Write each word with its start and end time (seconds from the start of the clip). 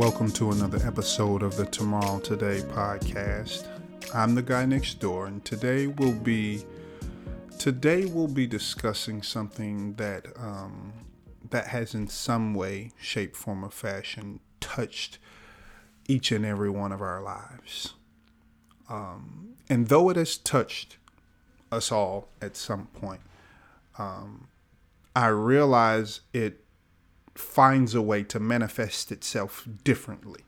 Welcome 0.00 0.30
to 0.30 0.50
another 0.50 0.80
episode 0.86 1.42
of 1.42 1.58
the 1.58 1.66
Tomorrow 1.66 2.20
Today 2.20 2.62
podcast. 2.68 3.66
I'm 4.14 4.34
the 4.34 4.40
guy 4.40 4.64
next 4.64 4.98
door, 4.98 5.26
and 5.26 5.44
today 5.44 5.88
we'll 5.88 6.14
be 6.14 6.64
today 7.58 8.06
we'll 8.06 8.26
be 8.26 8.46
discussing 8.46 9.20
something 9.20 9.92
that 9.96 10.24
um, 10.38 10.94
that 11.50 11.66
has 11.66 11.94
in 11.94 12.08
some 12.08 12.54
way, 12.54 12.92
shape, 12.98 13.36
form, 13.36 13.62
or 13.62 13.70
fashion 13.70 14.40
touched 14.58 15.18
each 16.08 16.32
and 16.32 16.46
every 16.46 16.70
one 16.70 16.92
of 16.92 17.02
our 17.02 17.20
lives. 17.20 17.92
Um, 18.88 19.50
and 19.68 19.88
though 19.88 20.08
it 20.08 20.16
has 20.16 20.38
touched 20.38 20.96
us 21.70 21.92
all 21.92 22.30
at 22.40 22.56
some 22.56 22.86
point, 22.86 23.20
um, 23.98 24.48
I 25.14 25.26
realize 25.26 26.22
it 26.32 26.64
finds 27.34 27.94
a 27.94 28.02
way 28.02 28.22
to 28.24 28.40
manifest 28.40 29.12
itself 29.12 29.66
differently. 29.84 30.42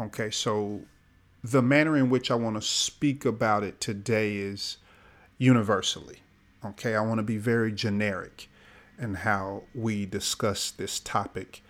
Okay, 0.00 0.30
so 0.30 0.82
the 1.42 1.62
manner 1.62 1.96
in 1.96 2.10
which 2.10 2.30
I 2.30 2.34
want 2.34 2.56
to 2.56 2.62
speak 2.62 3.24
about 3.24 3.62
it 3.62 3.80
today 3.80 4.36
is 4.36 4.78
universally. 5.38 6.20
Okay, 6.64 6.94
I 6.94 7.00
want 7.00 7.18
to 7.18 7.24
be 7.24 7.36
very 7.36 7.72
generic 7.72 8.48
in 8.98 9.14
how 9.14 9.64
we 9.74 10.06
discuss 10.06 10.70
this 10.70 11.00
topic. 11.00 11.62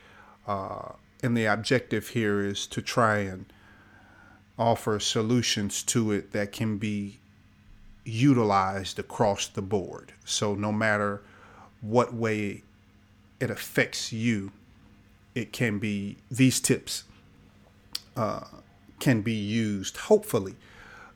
Uh, 0.47 0.93
and 1.23 1.37
the 1.37 1.47
objective 1.47 2.09
here 2.09 2.41
is 2.41 2.67
to 2.69 2.83
try 2.83 3.19
and 3.19 3.47
offer 4.59 5.01
solutions 5.01 5.83
to 5.83 6.13
it 6.13 6.33
that 6.33 6.53
can 6.53 6.79
be 6.79 7.19
utilized 8.05 8.99
across 8.99 9.49
the 9.49 9.63
board. 9.63 10.13
So, 10.25 10.55
no 10.55 10.71
matter 10.71 11.23
what 11.81 12.15
way 12.15 12.63
it 13.41 13.51
affects 13.51 14.13
you, 14.13 14.53
it 15.35 15.53
can 15.53 15.79
be 15.79 16.17
these 16.31 16.61
tips 16.61 17.05
uh, 18.17 18.45
can 19.01 19.21
be 19.21 19.33
used 19.33 19.97
hopefully 19.97 20.55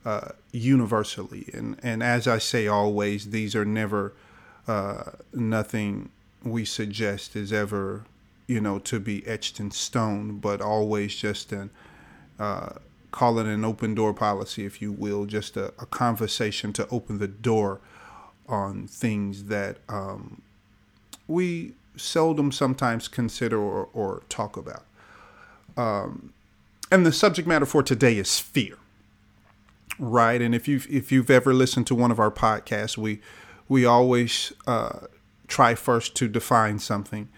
uh, 0.05 0.29
universally. 0.51 1.49
And 1.53 1.77
and 1.81 2.03
as 2.03 2.27
I 2.27 2.37
say 2.37 2.67
always, 2.67 3.29
these 3.29 3.55
are 3.55 3.65
never 3.65 4.13
uh, 4.67 5.11
nothing 5.33 6.09
we 6.43 6.65
suggest 6.65 7.35
is 7.35 7.51
ever 7.51 8.05
you 8.47 8.61
know 8.61 8.79
to 8.79 8.99
be 8.99 9.25
etched 9.27 9.59
in 9.59 9.71
stone, 9.71 10.39
but 10.39 10.61
always 10.61 11.15
just 11.15 11.51
an 11.51 11.69
uh, 12.37 12.73
call 13.11 13.39
it 13.39 13.47
an 13.47 13.65
open 13.65 13.95
door 13.95 14.13
policy, 14.13 14.65
if 14.65 14.81
you 14.81 14.91
will, 14.91 15.25
just 15.25 15.57
a, 15.57 15.67
a 15.79 15.85
conversation 15.85 16.71
to 16.73 16.87
open 16.89 17.17
the 17.17 17.27
door 17.27 17.79
on 18.47 18.87
things 18.87 19.45
that 19.45 19.77
um, 19.87 20.41
we 21.27 21.73
seldom 21.95 22.51
sometimes 22.51 23.07
consider 23.07 23.57
or, 23.57 23.89
or 23.93 24.23
talk 24.29 24.57
about. 24.57 24.85
Um, 25.77 26.33
and 26.91 27.05
the 27.05 27.11
subject 27.11 27.47
matter 27.47 27.65
for 27.65 27.83
today 27.83 28.17
is 28.17 28.39
fear, 28.39 28.77
right? 29.97 30.41
And 30.41 30.55
if 30.55 30.67
you've 30.67 30.87
if 30.89 31.11
you've 31.11 31.29
ever 31.29 31.53
listened 31.53 31.87
to 31.87 31.95
one 31.95 32.11
of 32.11 32.19
our 32.19 32.31
podcasts, 32.31 32.97
we 32.97 33.21
we 33.67 33.85
always 33.85 34.51
uh, 34.65 35.07
try 35.47 35.75
first 35.75 36.15
to 36.15 36.27
define 36.27 36.79
something, 36.79 37.29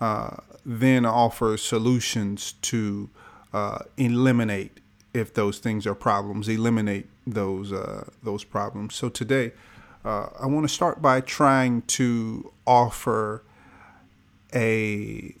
uh, 0.00 0.36
then 0.64 1.06
offer 1.06 1.56
solutions 1.56 2.54
to 2.62 3.08
uh, 3.52 3.78
eliminate 3.96 4.80
if 5.14 5.32
those 5.32 5.58
things 5.58 5.86
are 5.86 5.94
problems, 5.94 6.48
eliminate 6.48 7.06
those 7.26 7.72
uh, 7.72 8.08
those 8.22 8.44
problems. 8.44 8.94
So 8.94 9.08
today, 9.08 9.52
uh, 10.04 10.28
I 10.40 10.46
want 10.46 10.68
to 10.68 10.74
start 10.74 11.00
by 11.00 11.20
trying 11.20 11.82
to 11.82 12.52
offer 12.66 13.42
a 14.54 15.34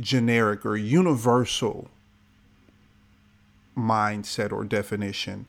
generic 0.00 0.64
or 0.64 0.76
universal 0.76 1.88
mindset 3.76 4.52
or 4.52 4.64
definition 4.64 5.46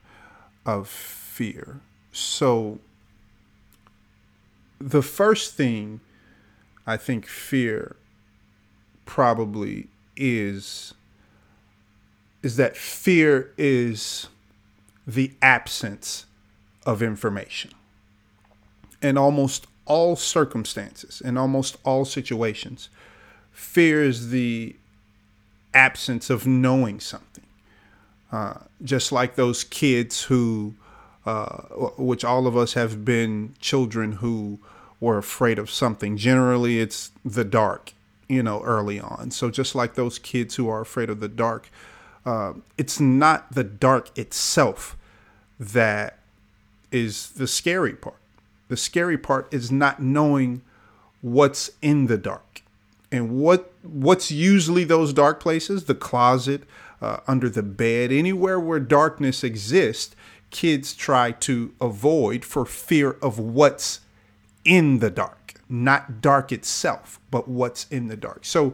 of 0.65 0.87
fear. 0.87 1.81
So, 2.11 2.79
the 4.79 5.01
first 5.01 5.55
thing 5.55 6.01
I 6.85 6.97
think 6.97 7.25
fear 7.25 7.95
probably 9.05 9.87
is 10.15 10.93
is 12.41 12.57
that 12.57 12.75
fear 12.75 13.53
is 13.57 14.27
the 15.07 15.31
absence 15.41 16.25
of 16.85 17.01
information. 17.01 17.71
And 19.01 19.17
almost 19.17 19.67
all 19.85 20.15
circumstances, 20.15 21.21
in 21.21 21.37
almost 21.37 21.77
all 21.83 22.05
situations, 22.05 22.89
fear 23.51 24.03
is 24.03 24.29
the 24.29 24.75
absence 25.73 26.29
of 26.29 26.47
knowing 26.47 26.99
something. 26.99 27.43
Uh, 28.31 28.55
just 28.83 29.11
like 29.11 29.35
those 29.35 29.63
kids 29.63 30.23
who, 30.23 30.73
uh, 31.25 31.57
which 31.97 32.23
all 32.25 32.47
of 32.47 32.57
us 32.57 32.73
have 32.73 33.05
been 33.05 33.53
children 33.59 34.13
who 34.13 34.59
were 34.99 35.17
afraid 35.17 35.59
of 35.59 35.69
something. 35.69 36.17
Generally, 36.17 36.79
it's 36.79 37.11
the 37.23 37.43
dark, 37.43 37.93
you 38.27 38.41
know, 38.41 38.63
early 38.63 38.99
on. 38.99 39.29
So 39.31 39.51
just 39.51 39.75
like 39.75 39.95
those 39.95 40.17
kids 40.17 40.55
who 40.55 40.67
are 40.69 40.81
afraid 40.81 41.09
of 41.09 41.19
the 41.19 41.27
dark, 41.27 41.69
uh, 42.25 42.53
it's 42.77 42.99
not 42.99 43.51
the 43.51 43.63
dark 43.63 44.17
itself 44.17 44.97
that 45.59 46.19
is 46.91 47.31
the 47.31 47.47
scary 47.47 47.93
part. 47.93 48.15
The 48.73 48.77
scary 48.77 49.19
part 49.19 49.53
is 49.53 49.71
not 49.71 50.01
knowing 50.01 50.63
what's 51.21 51.69
in 51.83 52.07
the 52.07 52.17
dark. 52.17 52.63
And 53.11 53.39
what 53.39 53.71
what's 53.83 54.31
usually 54.31 54.83
those 54.83 55.13
dark 55.13 55.39
places? 55.39 55.83
The 55.83 55.93
closet, 55.93 56.63
uh, 56.99 57.17
under 57.27 57.51
the 57.51 57.61
bed, 57.61 58.11
anywhere 58.11 58.59
where 58.59 58.79
darkness 58.79 59.43
exists, 59.43 60.15
kids 60.49 60.95
try 60.95 61.33
to 61.33 61.75
avoid 61.79 62.43
for 62.43 62.65
fear 62.65 63.11
of 63.21 63.37
what's 63.37 63.99
in 64.65 64.97
the 64.97 65.11
dark, 65.11 65.53
not 65.69 66.19
dark 66.19 66.51
itself, 66.51 67.19
but 67.29 67.47
what's 67.47 67.85
in 67.91 68.07
the 68.07 68.17
dark. 68.17 68.43
So 68.43 68.73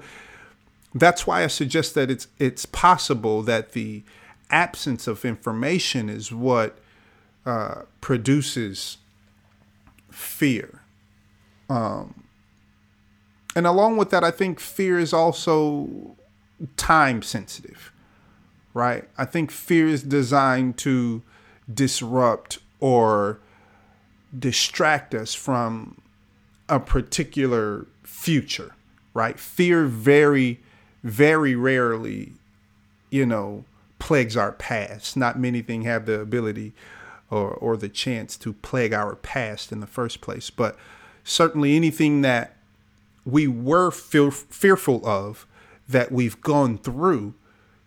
that's 0.96 1.28
why 1.28 1.44
I 1.44 1.48
suggest 1.48 1.94
that 1.96 2.10
it's 2.10 2.30
it's 2.38 2.66
possible 2.66 3.42
that 3.42 3.74
the 3.74 4.04
absence 4.50 5.08
of 5.08 5.26
information 5.26 6.08
is 6.08 6.32
what 6.32 6.78
uh, 7.46 7.82
produces 8.00 8.96
fear. 10.12 10.82
Um, 11.70 12.24
and 13.56 13.68
along 13.68 13.98
with 13.98 14.10
that, 14.12 14.24
I 14.24 14.32
think 14.32 14.60
fear 14.60 15.00
is 15.00 15.14
also 15.14 16.16
time 16.78 17.22
sensitive, 17.22 17.92
right? 18.74 19.08
I 19.18 19.26
think 19.26 19.52
fear 19.52 19.88
is 19.88 20.04
designed 20.04 20.78
to 20.80 21.22
disrupt 21.72 22.60
or 22.80 23.40
distract 24.38 25.14
us 25.14 25.34
from 25.34 26.02
a 26.68 26.80
particular 26.80 27.88
future, 28.04 28.76
right? 29.14 29.40
Fear 29.40 29.86
very 29.86 30.60
very 31.04 31.56
rarely, 31.56 32.34
you 33.10 33.26
know, 33.26 33.64
plagues 34.00 34.36
our 34.36 34.52
past. 34.52 35.16
Not 35.16 35.40
many 35.40 35.62
things 35.62 35.86
have 35.86 36.06
the 36.06 36.20
ability 36.20 36.74
or, 37.30 37.52
or 37.52 37.78
the 37.78 37.90
chance 37.90 38.38
to 38.38 38.54
plague 38.54 38.94
our 38.94 39.16
past 39.16 39.72
in 39.72 39.80
the 39.80 39.88
first 39.88 40.22
place. 40.22 40.50
But 40.50 40.78
certainly 41.24 41.76
anything 41.76 42.22
that 42.22 42.56
we 43.26 43.48
were 43.48 43.92
feel, 43.92 44.32
fearful 44.32 45.06
of 45.06 45.46
that 45.88 46.12
we've 46.12 46.40
gone 46.42 46.78
through, 46.78 47.34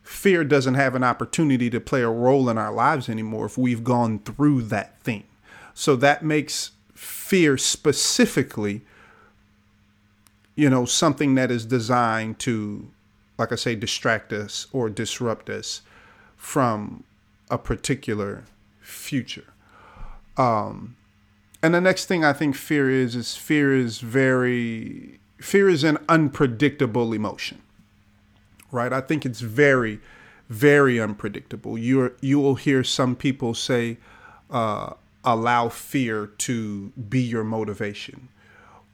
fear 0.03 0.44
doesn't 0.44 0.75
have 0.75 0.94
an 0.94 1.05
opportunity 1.05 1.71
to 1.71 1.81
play 1.81 2.03
a 2.03 2.09
role 2.09 2.49
in 2.49 2.59
our 2.59 2.73
lives 2.73 3.09
anymore 3.09 3.47
if 3.47 3.56
we've 3.56 3.85
gone 3.85 4.19
through 4.21 4.62
that 4.62 5.00
thing. 5.00 5.25
So 5.75 5.97
that 5.97 6.25
makes 6.25 6.73
fear 6.95 7.56
specifically, 7.56 8.83
you 10.55 10.69
know, 10.69 10.85
something 10.85 11.35
that 11.37 11.50
is 11.50 11.65
designed 11.65 12.38
to 12.41 12.88
like 13.43 13.53
I 13.53 13.56
say, 13.56 13.75
distract 13.75 14.33
us 14.33 14.67
or 14.73 14.88
disrupt 14.88 15.50
us 15.50 15.83
from 16.37 17.05
a 17.50 17.59
particular 17.59 18.45
future. 18.82 19.52
Um, 20.37 20.96
and 21.62 21.75
the 21.75 21.81
next 21.81 22.06
thing 22.06 22.25
I 22.25 22.32
think 22.32 22.56
fear 22.56 22.90
is 22.90 23.14
is 23.14 23.37
fear 23.37 23.75
is 23.75 24.00
very 24.00 25.20
fear 25.38 25.69
is 25.69 25.84
an 25.84 25.99
unpredictable 26.08 27.12
emotion. 27.12 27.62
Right? 28.70 28.93
I 28.93 29.00
think 29.02 29.26
it's 29.26 29.40
very, 29.40 30.00
very 30.49 31.00
unpredictable. 31.00 31.79
You 31.79 32.14
you 32.20 32.40
will 32.40 32.55
hear 32.56 32.82
some 32.82 33.14
people 33.14 33.55
say, 33.55 33.99
uh, 34.50 34.94
allow 35.25 35.69
fear 35.69 36.26
to 36.26 36.88
be 37.08 37.20
your 37.20 37.44
motivation. 37.44 38.28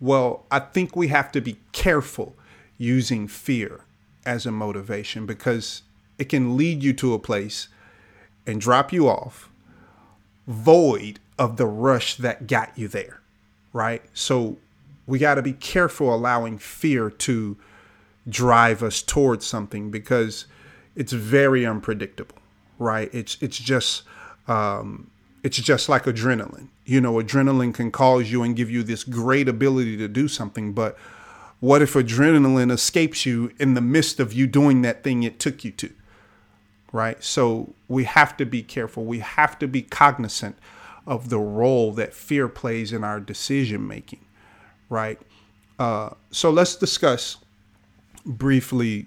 Well, 0.00 0.44
I 0.50 0.61
think 0.61 0.94
we 0.94 1.08
have 1.08 1.32
to 1.32 1.41
be 1.41 1.58
careful 1.73 2.37
using 2.76 3.26
fear 3.26 3.81
as 4.25 4.46
a 4.46 4.52
motivation 4.52 5.26
because 5.26 5.82
it 6.19 6.29
can 6.29 6.56
lead 6.56 6.82
you 6.82 6.93
to 6.93 7.14
a 7.14 7.19
place 7.19 7.69
and 8.46 8.61
drop 8.61 8.93
you 8.93 9.08
off 9.08 9.49
void 10.49 11.21
of 11.39 11.59
the 11.59 11.67
rush 11.67 12.17
that 12.17 12.47
got 12.49 12.77
you 12.77 12.89
there, 12.89 13.21
right? 13.73 14.03
So 14.15 14.56
we 15.06 15.19
got 15.19 15.37
to 15.37 15.43
be 15.43 15.53
careful 15.53 16.12
allowing 16.12 16.59
fear 16.59 17.11
to 17.11 17.56
drive 18.29 18.83
us 18.83 19.03
towards 19.03 19.47
something 19.47 19.91
because 19.91 20.47
it's 20.97 21.12
very 21.12 21.65
unpredictable, 21.65 22.37
right? 22.79 23.09
It's 23.12 23.37
it's 23.41 23.59
just 23.59 24.03
um, 24.49 25.11
it's 25.45 25.59
just 25.59 25.89
like 25.89 26.05
adrenaline. 26.05 26.69
You 26.85 27.01
know, 27.01 27.15
adrenaline 27.15 27.75
can 27.75 27.91
cause 27.91 28.33
you 28.33 28.43
and 28.43 28.56
give 28.56 28.71
you 28.71 28.83
this 28.83 29.05
great 29.05 29.49
ability 29.49 29.99
to 29.99 30.09
do 30.09 30.27
something, 30.27 30.73
but 30.73 30.97
what 31.61 31.83
if 31.83 31.94
adrenaline 31.94 32.73
escapes 32.73 33.27
you 33.27 33.53
in 33.59 33.75
the 33.75 33.81
midst 33.81 34.19
of 34.21 34.33
you 34.33 34.47
doing 34.47 34.83
that 34.83 35.05
thing 35.05 35.23
it 35.23 35.39
took 35.39 35.65
you 35.65 35.73
to? 35.73 35.93
Right? 36.93 37.23
So 37.23 37.75
we 37.88 38.05
have 38.05 38.37
to 38.38 38.46
be 38.46 38.62
careful. 38.62 39.05
We 39.05 39.19
have 39.19 39.58
to 39.58 39.69
be 39.69 39.82
cognizant 39.82 40.56
of 41.06 41.29
the 41.29 41.38
role 41.38 41.93
that 41.93 42.14
fear 42.14 42.49
plays 42.49 42.93
in 42.93 43.05
our 43.05 43.20
decision 43.20 43.87
making. 43.87 44.25
Right? 44.88 45.20
Uh, 45.79 46.11
so 46.31 46.50
let's 46.50 46.76
discuss 46.76 47.37
briefly 48.25 49.06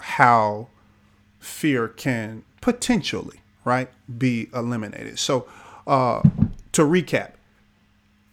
how 0.00 0.68
fear 1.38 1.88
can 1.88 2.44
potentially, 2.60 3.40
right, 3.64 3.90
be 4.18 4.48
eliminated. 4.54 5.18
So, 5.18 5.46
uh, 5.86 6.22
to 6.72 6.82
recap, 6.82 7.32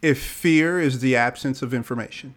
if 0.02 0.22
fear 0.22 0.80
is 0.80 1.00
the 1.00 1.16
absence 1.16 1.62
of 1.62 1.74
information, 1.74 2.34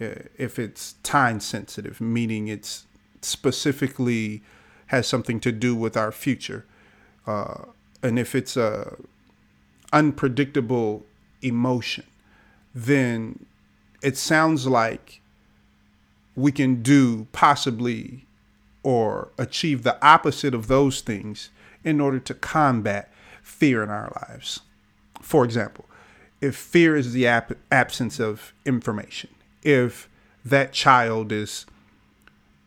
uh, 0.00 0.10
if 0.36 0.58
it's 0.58 0.94
time 1.02 1.40
sensitive, 1.40 2.00
meaning 2.00 2.48
it's 2.48 2.86
specifically 3.22 4.42
has 4.88 5.06
something 5.06 5.40
to 5.40 5.52
do 5.52 5.74
with 5.74 5.96
our 5.96 6.12
future, 6.12 6.64
uh, 7.26 7.64
and 8.02 8.18
if 8.18 8.34
it's 8.34 8.56
a 8.56 8.96
unpredictable 9.92 11.04
emotion, 11.42 12.04
then 12.74 13.46
it 14.02 14.16
sounds 14.16 14.66
like 14.66 15.20
we 16.36 16.52
can 16.52 16.82
do 16.82 17.26
possibly 17.32 18.24
or 18.82 19.28
achieve 19.38 19.82
the 19.82 20.02
opposite 20.04 20.54
of 20.54 20.68
those 20.68 21.00
things 21.00 21.50
in 21.84 22.00
order 22.00 22.18
to 22.18 22.34
combat 22.34 23.12
fear 23.42 23.82
in 23.82 23.90
our 23.90 24.12
lives. 24.28 24.60
For 25.20 25.44
example, 25.44 25.84
if 26.40 26.54
fear 26.54 26.96
is 26.96 27.12
the 27.12 27.26
absence 27.26 28.20
of 28.20 28.52
information, 28.64 29.30
if 29.62 30.08
that 30.44 30.72
child 30.72 31.32
is 31.32 31.66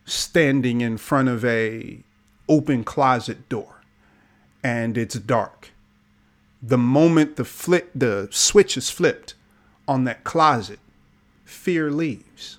standing 0.05 0.81
in 0.81 0.97
front 0.97 1.29
of 1.29 1.45
a 1.45 2.03
open 2.51 2.83
closet 2.83 3.47
door 3.49 3.81
and 4.63 4.97
it's 4.97 5.15
dark. 5.15 5.71
The 6.61 6.77
moment 6.77 7.37
the 7.37 7.45
flip 7.45 7.89
the 7.95 8.27
switch 8.29 8.77
is 8.77 8.89
flipped 8.89 9.33
on 9.87 10.03
that 10.03 10.23
closet 10.23 10.79
fear 11.45 11.89
leaves 11.89 12.57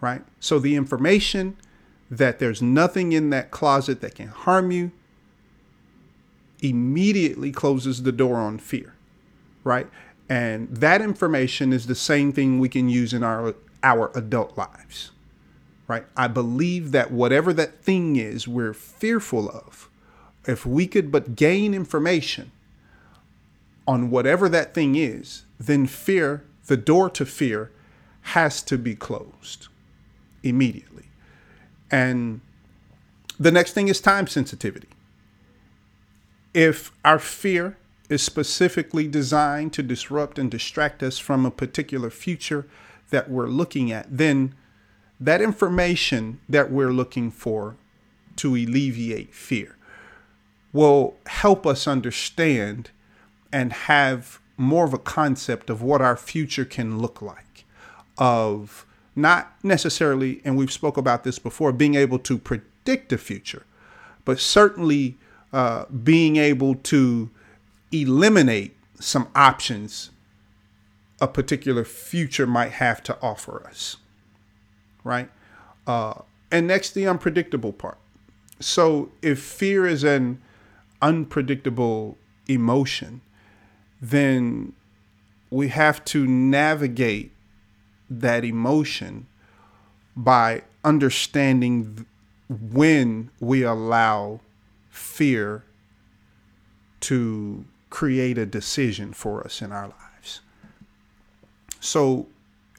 right? 0.00 0.22
So 0.40 0.58
the 0.58 0.76
information 0.76 1.58
that 2.10 2.38
there's 2.38 2.62
nothing 2.62 3.12
in 3.12 3.28
that 3.30 3.50
closet 3.50 4.00
that 4.00 4.14
can 4.14 4.28
harm 4.28 4.70
you 4.70 4.92
immediately 6.62 7.52
closes 7.52 8.02
the 8.02 8.12
door 8.12 8.36
on 8.36 8.58
fear 8.58 8.94
right? 9.62 9.88
And 10.28 10.74
that 10.76 11.02
information 11.02 11.72
is 11.72 11.86
the 11.86 11.94
same 11.94 12.32
thing 12.32 12.58
we 12.58 12.68
can 12.68 12.88
use 12.88 13.12
in 13.12 13.22
our 13.22 13.54
our 13.82 14.10
adult 14.14 14.56
lives. 14.56 15.10
Right? 15.90 16.06
I 16.16 16.28
believe 16.28 16.92
that 16.92 17.10
whatever 17.10 17.52
that 17.52 17.82
thing 17.82 18.14
is 18.14 18.46
we're 18.46 18.74
fearful 18.74 19.48
of, 19.48 19.88
if 20.46 20.64
we 20.64 20.86
could 20.86 21.10
but 21.10 21.34
gain 21.34 21.74
information 21.74 22.52
on 23.88 24.08
whatever 24.08 24.48
that 24.48 24.72
thing 24.72 24.94
is, 24.94 25.42
then 25.58 25.88
fear, 25.88 26.44
the 26.66 26.76
door 26.76 27.10
to 27.10 27.26
fear 27.26 27.72
has 28.20 28.62
to 28.62 28.78
be 28.78 28.94
closed 28.94 29.66
immediately. 30.44 31.06
And 31.90 32.40
the 33.40 33.50
next 33.50 33.72
thing 33.72 33.88
is 33.88 34.00
time 34.00 34.28
sensitivity. 34.28 34.90
If 36.54 36.92
our 37.04 37.18
fear 37.18 37.78
is 38.08 38.22
specifically 38.22 39.08
designed 39.08 39.72
to 39.72 39.82
disrupt 39.82 40.38
and 40.38 40.52
distract 40.52 41.02
us 41.02 41.18
from 41.18 41.44
a 41.44 41.50
particular 41.50 42.10
future 42.10 42.68
that 43.08 43.28
we're 43.28 43.48
looking 43.48 43.90
at, 43.90 44.06
then 44.08 44.54
that 45.20 45.42
information 45.42 46.40
that 46.48 46.70
we're 46.70 46.92
looking 46.92 47.30
for 47.30 47.76
to 48.36 48.54
alleviate 48.54 49.34
fear 49.34 49.76
will 50.72 51.16
help 51.26 51.66
us 51.66 51.86
understand 51.86 52.90
and 53.52 53.72
have 53.72 54.40
more 54.56 54.84
of 54.84 54.94
a 54.94 54.98
concept 54.98 55.68
of 55.68 55.82
what 55.82 56.00
our 56.00 56.16
future 56.16 56.64
can 56.64 56.98
look 56.98 57.20
like 57.20 57.64
of 58.18 58.86
not 59.16 59.52
necessarily 59.62 60.40
and 60.44 60.56
we've 60.56 60.72
spoke 60.72 60.96
about 60.96 61.24
this 61.24 61.38
before 61.38 61.72
being 61.72 61.94
able 61.94 62.18
to 62.18 62.38
predict 62.38 63.08
the 63.08 63.18
future 63.18 63.64
but 64.24 64.38
certainly 64.38 65.16
uh, 65.52 65.84
being 65.86 66.36
able 66.36 66.74
to 66.76 67.30
eliminate 67.90 68.76
some 69.00 69.28
options 69.34 70.10
a 71.20 71.28
particular 71.28 71.84
future 71.84 72.46
might 72.46 72.72
have 72.72 73.02
to 73.02 73.18
offer 73.20 73.66
us. 73.66 73.96
Right? 75.04 75.30
Uh, 75.86 76.22
and 76.50 76.66
next, 76.66 76.92
the 76.92 77.06
unpredictable 77.06 77.72
part. 77.72 77.98
So, 78.58 79.10
if 79.22 79.40
fear 79.40 79.86
is 79.86 80.04
an 80.04 80.42
unpredictable 81.00 82.18
emotion, 82.46 83.22
then 84.00 84.72
we 85.50 85.68
have 85.68 86.04
to 86.06 86.26
navigate 86.26 87.32
that 88.08 88.44
emotion 88.44 89.26
by 90.16 90.62
understanding 90.84 92.06
when 92.48 93.30
we 93.38 93.62
allow 93.62 94.40
fear 94.90 95.64
to 97.00 97.64
create 97.88 98.38
a 98.38 98.46
decision 98.46 99.12
for 99.12 99.44
us 99.44 99.62
in 99.62 99.72
our 99.72 99.88
lives. 99.88 100.40
So 101.80 102.26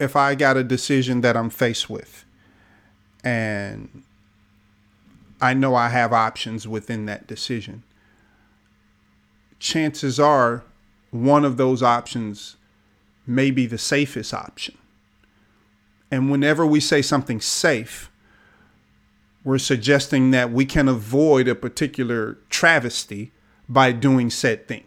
if 0.02 0.16
I 0.16 0.34
got 0.34 0.58
a 0.58 0.64
decision 0.64 1.22
that 1.22 1.38
I'm 1.38 1.52
faced 1.52 1.88
with 1.88 2.26
and 3.24 4.02
I 5.40 5.54
know 5.54 5.76
I 5.76 5.90
have 5.90 6.12
options 6.12 6.68
within 6.68 7.06
that 7.06 7.28
decision, 7.28 7.84
chances 9.60 10.20
are 10.20 10.64
one 11.12 11.46
of 11.46 11.58
those 11.58 11.84
options 11.84 12.58
may 13.28 13.52
be 13.52 13.68
the 13.68 13.78
safest 13.78 14.34
option. 14.34 14.76
And 16.10 16.32
whenever 16.32 16.66
we 16.66 16.80
say 16.80 17.04
something 17.04 17.40
safe, 17.40 18.10
we're 19.44 19.60
suggesting 19.60 20.32
that 20.32 20.52
we 20.52 20.66
can 20.66 20.88
avoid 20.88 21.48
a 21.48 21.54
particular 21.54 22.40
travesty 22.50 23.32
by 23.70 23.92
doing 23.92 24.32
said 24.32 24.68
thing. 24.68 24.86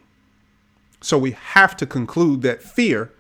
So 1.01 1.19
we 1.19 1.33
have 1.33 1.77
to 1.77 1.87
conclude 1.87 2.43
that 2.43 2.63
fear 2.63 3.13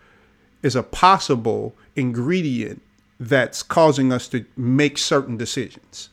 is 0.60 0.74
a 0.74 0.82
possible 0.82 1.76
ingredient 1.96 2.82
that's 3.18 3.62
causing 3.62 4.12
us 4.12 4.28
to 4.28 4.44
make 4.56 4.98
certain 4.98 5.36
decisions. 5.36 6.10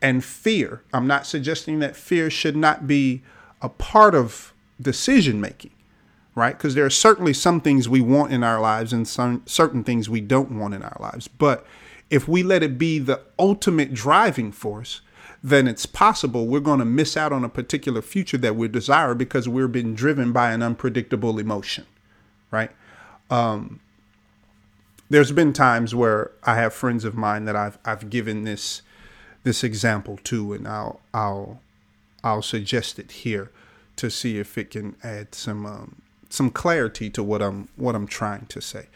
And 0.00 0.24
fear, 0.24 0.82
I'm 0.92 1.06
not 1.06 1.26
suggesting 1.26 1.78
that 1.80 1.96
fear 1.96 2.30
should 2.30 2.56
not 2.56 2.86
be 2.86 3.22
a 3.60 3.68
part 3.68 4.14
of 4.14 4.52
decision 4.80 5.40
making, 5.40 5.72
right? 6.34 6.56
Because 6.56 6.74
there 6.74 6.86
are 6.86 6.90
certainly 6.90 7.32
some 7.32 7.60
things 7.60 7.88
we 7.88 8.00
want 8.00 8.32
in 8.32 8.44
our 8.44 8.60
lives 8.60 8.92
and 8.92 9.08
some 9.08 9.42
certain 9.46 9.82
things 9.82 10.08
we 10.08 10.20
don't 10.20 10.52
want 10.52 10.74
in 10.74 10.82
our 10.82 10.96
lives. 11.00 11.26
But 11.26 11.66
if 12.10 12.28
we 12.28 12.42
let 12.42 12.62
it 12.62 12.78
be 12.78 12.98
the 12.98 13.20
ultimate 13.38 13.92
driving 13.92 14.52
force, 14.52 15.00
then 15.42 15.68
it's 15.68 15.86
possible 15.86 16.46
we're 16.46 16.60
going 16.60 16.78
to 16.78 16.84
miss 16.84 17.16
out 17.16 17.32
on 17.32 17.44
a 17.44 17.48
particular 17.48 18.02
future 18.02 18.38
that 18.38 18.56
we 18.56 18.68
desire 18.68 19.14
because 19.14 19.48
we're 19.48 19.68
being 19.68 19.94
driven 19.94 20.32
by 20.32 20.52
an 20.52 20.62
unpredictable 20.62 21.38
emotion, 21.38 21.86
right? 22.50 22.70
Um, 23.30 23.80
there's 25.10 25.32
been 25.32 25.52
times 25.52 25.94
where 25.94 26.32
I 26.44 26.56
have 26.56 26.74
friends 26.74 27.04
of 27.04 27.14
mine 27.14 27.44
that 27.46 27.56
I've 27.56 27.78
I've 27.84 28.10
given 28.10 28.44
this 28.44 28.82
this 29.42 29.64
example 29.64 30.18
to, 30.24 30.52
and 30.52 30.66
I'll 30.66 31.00
I'll 31.14 31.60
I'll 32.22 32.42
suggest 32.42 32.98
it 32.98 33.10
here 33.10 33.50
to 33.96 34.10
see 34.10 34.38
if 34.38 34.58
it 34.58 34.70
can 34.70 34.96
add 35.02 35.34
some 35.34 35.66
um, 35.66 36.02
some 36.28 36.50
clarity 36.50 37.10
to 37.10 37.22
what 37.22 37.42
I'm 37.42 37.68
what 37.76 37.94
I'm 37.94 38.06
trying 38.06 38.46
to 38.46 38.60
say. 38.60 38.86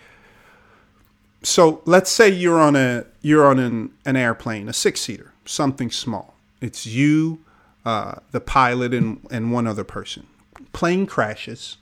So 1.43 1.83
let's 1.87 2.11
say 2.11 2.29
you're 2.29 2.61
on 2.61 2.77
a 2.77 3.07
you're 3.21 3.47
on 3.47 3.59
an, 3.59 3.93
an 4.05 4.17
airplane, 4.17 4.69
a 4.69 4.73
six 4.73 5.01
seater, 5.01 5.33
something 5.45 5.91
small 5.91 6.33
it's 6.63 6.87
you, 6.87 7.41
uh, 7.85 8.15
the 8.31 8.41
pilot, 8.41 8.95
and 8.95 9.27
and 9.31 9.53
one 9.53 9.67
other 9.67 9.85
person. 9.85 10.27
Plane 10.73 11.05
crashes, 11.05 11.77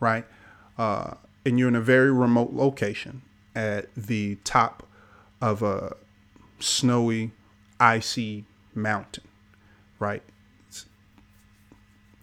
right? 0.00 0.24
Uh, 0.78 1.14
and 1.44 1.58
you're 1.58 1.68
in 1.68 1.74
a 1.74 1.80
very 1.80 2.10
remote 2.10 2.52
location 2.52 3.20
at 3.54 3.94
the 3.94 4.36
top 4.44 4.86
of 5.40 5.62
a 5.62 5.96
snowy, 6.58 7.32
icy 7.78 8.44
mountain, 8.74 9.24
right? 9.98 10.22
It's 10.68 10.86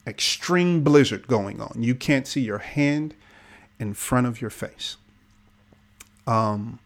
extreme 0.07 0.83
blizzard 0.83 1.27
going 1.27 1.61
on. 1.61 1.75
You 1.77 1.95
can't 1.95 2.27
see 2.27 2.41
your 2.41 2.59
hand 2.59 3.15
in 3.79 3.93
front 3.93 4.27
of 4.27 4.41
your 4.41 4.49
face. 4.49 4.97
Um, 6.25 6.79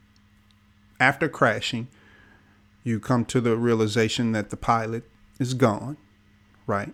after 0.99 1.27
crashing, 1.27 1.87
you 2.83 2.99
come 2.99 3.25
to 3.25 3.41
the 3.41 3.57
realization 3.57 4.31
that 4.33 4.49
the 4.49 4.57
pilot 4.57 5.03
is 5.39 5.53
gone, 5.53 5.97
right? 6.67 6.93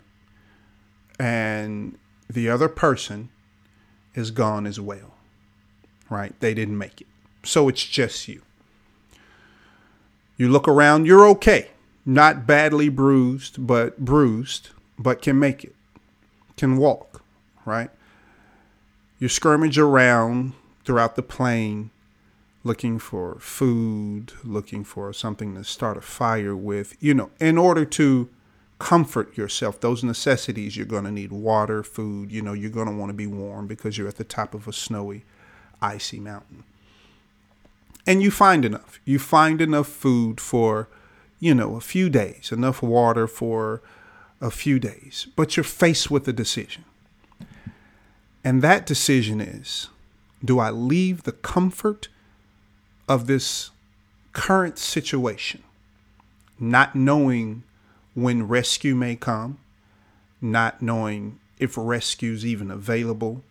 And 1.20 1.98
the 2.30 2.50
other 2.50 2.70
person 2.70 3.30
is 4.14 4.32
gone 4.32 4.66
as 4.66 4.80
well, 4.80 5.16
right? 6.10 6.40
They 6.40 6.54
didn't 6.54 6.78
make 6.78 7.02
it. 7.02 7.08
So 7.44 7.68
it's 7.70 7.86
just 7.86 8.28
you. 8.28 8.42
You 10.38 10.50
look 10.50 10.68
around, 10.68 11.06
you're 11.06 11.28
okay. 11.30 11.70
Not 12.06 12.48
badly 12.48 12.90
bruised, 12.90 13.66
but 13.68 14.00
bruised, 14.00 14.70
but 14.98 15.22
can 15.22 15.38
make 15.38 15.64
it, 15.64 15.76
can 16.58 16.78
walk, 16.78 17.22
right? 17.66 17.90
You 19.20 19.28
skirmish 19.28 19.78
around 19.78 20.54
throughout 20.86 21.16
the 21.16 21.22
plane 21.22 21.92
looking 22.64 23.00
for 23.00 23.38
food, 23.40 24.34
looking 24.44 24.84
for 24.84 25.14
something 25.14 25.56
to 25.56 25.64
start 25.64 25.98
a 25.98 26.02
fire 26.02 26.56
with, 26.56 26.96
you 27.00 27.14
know, 27.14 27.32
in 27.40 27.58
order 27.58 27.86
to 27.86 28.30
comfort 28.80 29.38
yourself. 29.38 29.80
Those 29.80 30.04
necessities, 30.04 30.78
you're 30.78 30.86
going 30.86 31.06
to 31.06 31.12
need 31.12 31.32
water, 31.32 31.84
food, 31.84 32.32
you 32.32 32.42
know, 32.42 32.54
you're 32.54 32.70
going 32.70 32.88
to 32.88 32.96
want 32.96 33.10
to 33.10 33.14
be 33.14 33.28
warm 33.28 33.68
because 33.68 33.98
you're 33.98 34.08
at 34.08 34.18
the 34.18 34.24
top 34.24 34.54
of 34.54 34.68
a 34.68 34.74
snowy, 34.74 35.24
icy 35.82 36.20
mountain. 36.20 36.64
And 38.08 38.22
you 38.22 38.32
find 38.32 38.66
enough. 38.66 39.00
You 39.06 39.20
find 39.20 39.62
enough 39.62 39.88
food 39.88 40.40
for, 40.42 40.88
you 41.40 41.54
know, 41.54 41.76
a 41.76 41.82
few 41.82 42.10
days, 42.10 42.52
enough 42.52 42.82
water 42.82 43.28
for 43.28 43.82
a 44.42 44.52
few 44.52 44.80
days. 44.80 45.28
But 45.36 45.56
you're 45.56 45.64
faced 45.64 46.10
with 46.10 46.28
a 46.28 46.34
decision. 46.34 46.86
And 48.44 48.62
that 48.62 48.86
decision 48.86 49.42
is 49.42 49.90
do 50.44 50.60
I 50.60 50.72
leave 50.72 51.24
the 51.24 51.34
comfort 51.34 52.08
of 53.08 53.28
this 53.28 53.72
current 54.32 54.78
situation, 54.78 55.64
not 56.60 56.96
knowing 56.96 57.64
when 58.14 58.48
rescue 58.48 58.96
may 58.96 59.16
come, 59.16 59.60
not 60.42 60.82
knowing 60.82 61.40
if 61.58 61.78
rescue 61.78 62.32
is 62.32 62.46
even 62.46 62.72
available, 62.72 63.44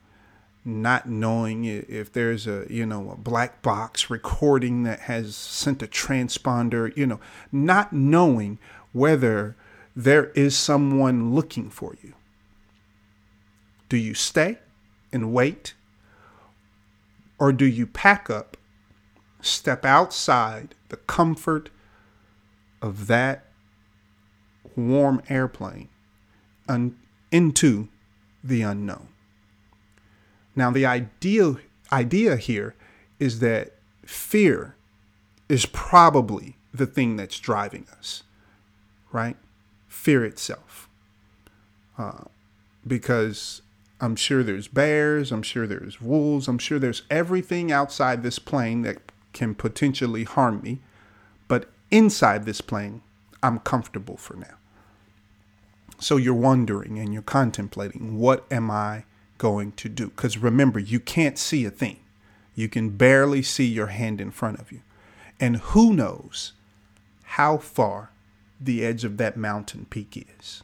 not 0.68 1.08
knowing 1.08 1.64
if 1.64 2.12
there's 2.12 2.46
a 2.46 2.66
you 2.68 2.86
know 2.86 3.10
a 3.10 3.16
black 3.16 3.62
box 3.62 4.10
recording 4.10 4.82
that 4.84 5.00
has 5.00 5.34
sent 5.34 5.82
a 5.82 5.86
transponder, 5.86 6.94
you 6.96 7.06
know, 7.06 7.20
not 7.50 7.92
knowing 7.92 8.58
whether 8.92 9.56
there 9.96 10.26
is 10.30 10.56
someone 10.56 11.34
looking 11.34 11.70
for 11.70 11.96
you. 12.02 12.14
Do 13.88 13.96
you 13.96 14.14
stay 14.14 14.58
and 15.12 15.32
wait? 15.32 15.74
Or 17.38 17.52
do 17.52 17.64
you 17.64 17.86
pack 17.86 18.28
up 18.28 18.56
step 19.40 19.84
outside 19.84 20.74
the 20.88 20.96
comfort 20.96 21.70
of 22.82 23.06
that 23.06 23.46
warm 24.76 25.22
airplane 25.28 25.88
and 26.68 26.96
into 27.30 27.88
the 28.42 28.62
unknown. 28.62 29.08
Now, 30.58 30.72
the 30.72 30.86
idea, 30.86 31.54
idea 31.92 32.36
here 32.36 32.74
is 33.20 33.38
that 33.38 33.74
fear 34.04 34.74
is 35.48 35.66
probably 35.66 36.56
the 36.74 36.84
thing 36.84 37.14
that's 37.14 37.38
driving 37.38 37.86
us, 37.96 38.24
right? 39.12 39.36
Fear 39.86 40.24
itself. 40.24 40.88
Uh, 41.96 42.24
because 42.84 43.62
I'm 44.00 44.16
sure 44.16 44.42
there's 44.42 44.66
bears, 44.66 45.30
I'm 45.30 45.44
sure 45.44 45.68
there's 45.68 46.00
wolves, 46.00 46.48
I'm 46.48 46.58
sure 46.58 46.80
there's 46.80 47.02
everything 47.08 47.70
outside 47.70 48.24
this 48.24 48.40
plane 48.40 48.82
that 48.82 48.98
can 49.32 49.54
potentially 49.54 50.24
harm 50.24 50.60
me. 50.60 50.80
But 51.46 51.70
inside 51.92 52.46
this 52.46 52.60
plane, 52.60 53.02
I'm 53.44 53.60
comfortable 53.60 54.16
for 54.16 54.34
now. 54.34 54.56
So 56.00 56.16
you're 56.16 56.34
wondering 56.34 56.98
and 56.98 57.12
you're 57.12 57.22
contemplating, 57.22 58.18
what 58.18 58.44
am 58.50 58.72
I 58.72 59.04
going 59.38 59.72
to 59.72 59.88
do? 59.88 60.08
Because 60.08 60.36
remember, 60.36 60.78
you 60.78 61.00
can't 61.00 61.38
see 61.38 61.64
a 61.64 61.70
thing. 61.70 62.00
You 62.54 62.68
can 62.68 62.90
barely 62.90 63.42
see 63.42 63.66
your 63.66 63.86
hand 63.86 64.20
in 64.20 64.30
front 64.30 64.58
of 64.58 64.72
you. 64.72 64.82
And 65.40 65.58
who 65.58 65.94
knows 65.94 66.52
how 67.22 67.58
far 67.58 68.10
the 68.60 68.84
edge 68.84 69.04
of 69.04 69.16
that 69.18 69.36
mountain 69.36 69.86
peak 69.88 70.26
is? 70.40 70.62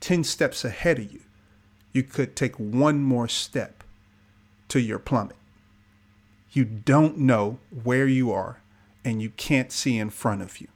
10 0.00 0.24
steps 0.24 0.64
ahead 0.64 0.98
of 0.98 1.12
you, 1.12 1.20
you 1.92 2.02
could 2.02 2.34
take 2.34 2.56
one 2.56 3.02
more 3.02 3.28
step 3.28 3.84
to 4.68 4.80
your 4.80 4.98
plummet. 4.98 5.36
You 6.50 6.64
don't 6.64 7.18
know 7.18 7.58
where 7.82 8.06
you 8.06 8.32
are 8.32 8.60
and 9.04 9.20
you 9.20 9.30
can't 9.30 9.70
see 9.70 9.98
in 9.98 10.10
front 10.10 10.42
of 10.42 10.60
you. 10.60 10.68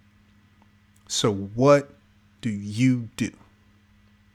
So, 1.08 1.32
what 1.32 1.90
do 2.40 2.50
you 2.50 3.08
do? 3.16 3.30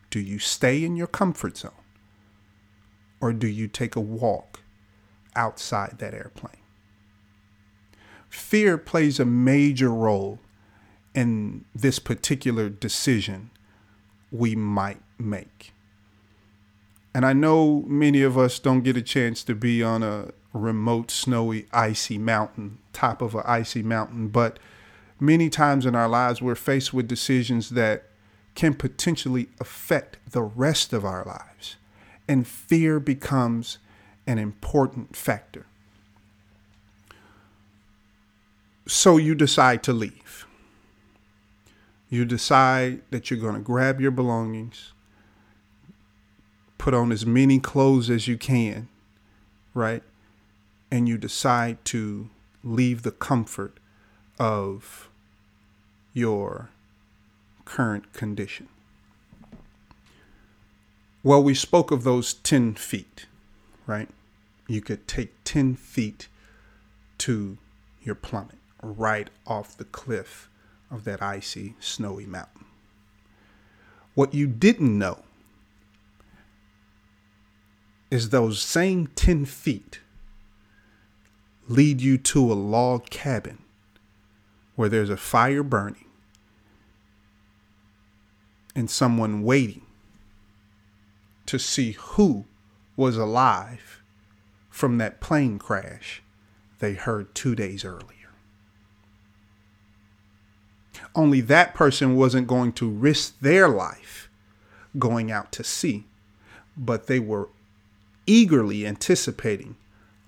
Do 0.10 0.20
you 0.20 0.40
stay 0.40 0.84
in 0.84 0.96
your 0.96 1.08
comfort 1.08 1.58
zone 1.58 1.72
or 3.24 3.32
do 3.32 3.48
you 3.48 3.70
take 3.70 3.96
a 3.96 4.02
walk 4.02 4.60
outside 5.34 5.96
that 6.00 6.14
airplane? 6.14 6.62
Fear 8.30 8.78
plays 8.80 9.18
a 9.18 9.24
major 9.24 9.88
role 9.88 10.40
in 11.16 11.64
this 11.74 12.00
particular 12.00 12.68
decision 12.68 13.50
we 14.30 14.58
might 14.58 15.00
make. 15.18 15.72
And 17.14 17.26
I 17.26 17.32
know 17.32 17.86
many 17.88 18.24
of 18.24 18.38
us 18.38 18.60
don't 18.60 18.82
get 18.82 18.98
a 18.98 19.02
chance 19.02 19.42
to 19.46 19.56
be 19.56 19.82
on 19.82 20.04
a 20.04 20.32
remote, 20.52 21.10
snowy, 21.10 21.68
icy 21.72 22.18
mountain, 22.18 22.80
top 22.92 23.22
of 23.22 23.36
an 23.36 23.44
icy 23.46 23.84
mountain. 23.84 24.28
But 24.28 24.60
many 25.18 25.50
times 25.50 25.86
in 25.86 25.96
our 25.96 26.10
lives, 26.10 26.42
we're 26.42 26.56
faced 26.56 26.94
with 26.94 27.08
decisions 27.08 27.70
that 27.70 28.04
can 28.54 28.74
potentially 28.74 29.48
affect 29.62 30.18
the 30.30 30.42
rest 30.42 30.92
of 30.92 31.06
our 31.06 31.24
lives. 31.24 31.78
And 32.34 32.48
fear 32.48 33.00
becomes 33.00 33.78
an 34.26 34.40
important 34.40 35.16
factor. 35.16 35.68
So 38.88 39.18
you 39.18 39.36
decide 39.36 39.84
to 39.84 39.94
leave. 39.94 40.48
You 42.10 42.26
decide 42.26 43.02
that 43.12 43.30
you're 43.30 43.40
going 43.40 43.54
to 43.54 43.62
grab 43.62 44.02
your 44.02 44.10
belongings, 44.10 44.94
put 46.80 46.96
on 46.96 47.12
as 47.12 47.24
many 47.24 47.60
clothes 47.60 48.10
as 48.10 48.28
you 48.28 48.38
can, 48.38 48.88
right? 49.76 50.02
and 50.94 51.10
you 51.10 51.18
decide 51.18 51.84
to 51.84 52.30
leave 52.64 53.02
the 53.02 53.10
comfort 53.10 53.80
of 54.38 55.10
your 56.14 56.70
current 57.66 58.14
condition. 58.14 58.68
Well, 61.26 61.42
we 61.42 61.54
spoke 61.54 61.90
of 61.90 62.04
those 62.04 62.34
10 62.34 62.76
feet, 62.76 63.28
right? 63.88 64.10
You 64.68 64.82
could 64.82 65.08
take 65.08 65.32
10 65.46 65.76
feet 65.76 66.28
to 67.20 67.58
your 68.02 68.16
plummet 68.16 68.58
right 68.82 69.30
off 69.48 69.78
the 69.78 69.86
cliff 69.86 70.50
of 70.92 71.06
that 71.06 71.22
icy, 71.22 71.76
snowy 71.80 72.26
mountain. 72.26 72.66
What 74.16 74.34
you 74.34 74.48
didn't 74.48 74.98
know 74.98 75.24
is 78.12 78.30
those 78.30 78.62
same 78.62 79.08
10 79.08 79.46
feet 79.46 80.02
lead 81.70 82.02
you 82.02 82.18
to 82.18 82.52
a 82.52 82.54
log 82.54 83.10
cabin 83.10 83.60
where 84.76 84.90
there's 84.90 85.10
a 85.10 85.18
fire 85.18 85.64
burning 85.64 86.06
and 88.76 88.90
someone 88.90 89.44
waiting 89.44 89.83
to 91.46 91.60
see 91.60 91.92
who 91.92 92.46
was 92.96 93.18
alive 93.18 94.02
from 94.70 94.98
that 94.98 95.20
plane 95.20 95.60
crash 95.60 96.22
they 96.80 96.94
heard 96.94 97.34
two 97.34 97.56
days 97.56 97.86
earlier. 97.86 98.10
Only 101.16 101.42
that 101.42 101.74
person 101.74 102.16
wasn't 102.16 102.48
going 102.48 102.74
to 102.74 102.90
risk 102.90 103.40
their 103.40 103.70
life 103.70 104.30
going 105.00 105.32
out 105.32 105.52
to 105.54 105.64
see, 105.64 106.06
but 106.76 107.08
they 107.08 107.20
were 107.20 107.50
eagerly 108.26 108.86
anticipating 108.86 109.76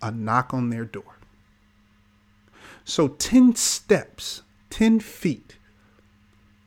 a 0.02 0.12
knock 0.12 0.54
on 0.54 0.70
their 0.70 0.86
door. 0.86 1.18
So 2.84 3.10
10 3.10 3.56
steps, 3.56 4.44
10 4.70 5.00
feet 5.00 5.58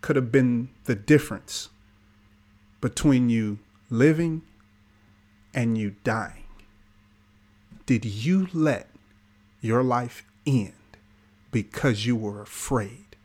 could 0.00 0.16
have 0.16 0.32
been 0.32 0.68
the 0.84 0.94
difference 0.94 1.70
between 2.80 3.30
you 3.30 3.58
living 3.90 4.42
and 5.54 5.78
you 5.78 5.96
dying. 6.04 6.44
Did 7.86 8.04
you 8.04 8.48
let 8.52 8.88
your 9.60 9.82
life 9.82 10.24
end 10.46 10.72
because 11.50 12.04
you 12.04 12.14
were 12.14 12.42
afraid 12.42 13.16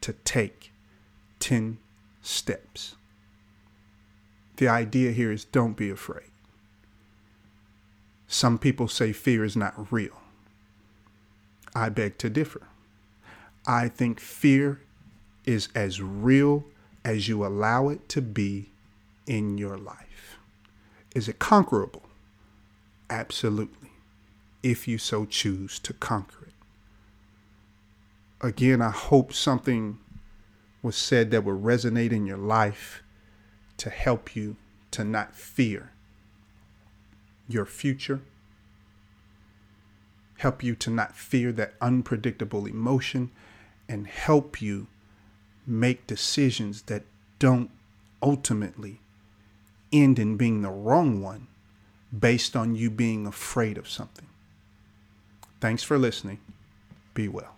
to 0.00 0.12
take 0.12 0.72
10 1.38 1.78
steps? 2.20 2.96
The 4.56 4.68
idea 4.68 5.12
here 5.12 5.30
is 5.30 5.44
don't 5.44 5.76
be 5.76 5.88
afraid. 5.88 6.30
Some 8.26 8.58
people 8.58 8.88
say 8.88 9.12
fear 9.12 9.44
is 9.44 9.56
not 9.56 9.92
real. 9.92 10.20
I 11.74 11.88
beg 11.88 12.18
to 12.18 12.30
differ. 12.30 12.62
I 13.66 13.88
think 13.88 14.18
fear 14.18 14.80
is 15.44 15.68
as 15.74 16.00
real 16.00 16.64
as 17.04 17.28
you 17.28 17.44
allow 17.44 17.88
it 17.88 18.08
to 18.10 18.20
be 18.20 18.71
in 19.26 19.58
your 19.58 19.76
life. 19.76 20.38
Is 21.14 21.28
it 21.28 21.38
conquerable? 21.38 22.04
Absolutely, 23.10 23.90
if 24.62 24.88
you 24.88 24.98
so 24.98 25.24
choose 25.26 25.78
to 25.80 25.92
conquer 25.92 26.46
it. 26.46 26.54
Again, 28.40 28.80
I 28.80 28.90
hope 28.90 29.32
something 29.32 29.98
was 30.82 30.96
said 30.96 31.30
that 31.30 31.44
would 31.44 31.62
resonate 31.62 32.10
in 32.10 32.26
your 32.26 32.38
life 32.38 33.02
to 33.76 33.90
help 33.90 34.34
you 34.34 34.56
to 34.90 35.04
not 35.04 35.34
fear 35.34 35.92
your 37.46 37.66
future, 37.66 38.22
help 40.38 40.62
you 40.62 40.74
to 40.74 40.90
not 40.90 41.14
fear 41.14 41.52
that 41.52 41.74
unpredictable 41.80 42.66
emotion, 42.66 43.30
and 43.88 44.06
help 44.06 44.62
you 44.62 44.86
make 45.66 46.06
decisions 46.06 46.82
that 46.82 47.04
don't 47.38 47.70
ultimately 48.22 49.01
end 49.92 50.18
in 50.18 50.36
being 50.36 50.62
the 50.62 50.70
wrong 50.70 51.22
one 51.22 51.48
based 52.16 52.56
on 52.56 52.74
you 52.74 52.90
being 52.90 53.26
afraid 53.26 53.78
of 53.78 53.88
something. 53.88 54.26
Thanks 55.60 55.82
for 55.82 55.98
listening. 55.98 56.40
Be 57.14 57.28
well. 57.28 57.54